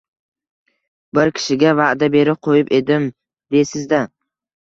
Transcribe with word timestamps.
Bir 1.17 1.31
kishiga 1.39 1.73
va’da 1.79 2.09
berib 2.15 2.39
qo‘yib 2.47 2.73
edim, 2.79 3.05
deysiz-da 3.57 4.01